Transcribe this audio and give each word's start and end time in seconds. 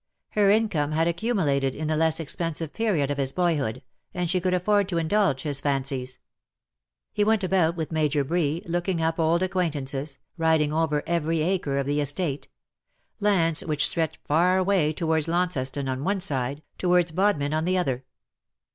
Her 0.29 0.49
income 0.49 0.93
had 0.93 1.07
accumulated 1.07 1.75
in 1.75 1.87
the 1.87 1.95
less 1.95 2.19
expensive 2.19 2.73
period 2.73 3.11
of 3.11 3.19
his 3.19 3.31
boy 3.31 3.55
hood, 3.57 3.83
and 4.15 4.31
she 4.31 4.41
could 4.41 4.55
afford 4.55 4.89
to 4.89 4.97
indulge 4.97 5.43
his 5.43 5.61
fancies. 5.61 6.17
He 7.13 7.23
went 7.23 7.43
about 7.43 7.75
with 7.75 7.91
Major 7.91 8.23
Bree, 8.23 8.63
looking 8.65 8.99
up 8.99 9.19
old 9.19 9.43
acquaintances, 9.43 10.17
riding 10.37 10.73
over 10.73 11.03
every 11.05 11.41
acre 11.43 11.77
of 11.77 11.85
the 11.85 12.01
estate— 12.01 12.47
lands 13.19 13.63
which 13.63 13.85
stretched 13.85 14.17
far 14.27 14.57
away 14.57 14.91
towards 14.91 15.27
Launceston 15.27 15.87
on 15.87 16.03
one 16.03 16.19
side, 16.19 16.63
towards 16.79 17.11
Bodmin 17.11 17.53
on 17.53 17.65
the 17.65 17.77
other. 17.77 18.03